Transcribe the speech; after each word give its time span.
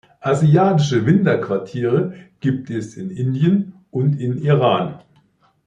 Asiatische 0.21 1.05
Winterquartiere 1.05 2.15
gibt 2.39 2.71
es 2.71 2.97
in 2.97 3.11
Indien 3.11 3.73
und 3.91 4.19
in 4.19 4.39
Iran. 4.41 4.97